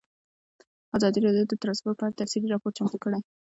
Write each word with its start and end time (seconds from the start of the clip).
ازادي 0.97 1.19
راډیو 1.25 1.45
د 1.49 1.53
ترانسپورټ 1.61 1.95
په 1.97 2.05
اړه 2.05 2.17
تفصیلي 2.19 2.47
راپور 2.49 2.71
چمتو 2.77 2.97
کړی. 3.03 3.19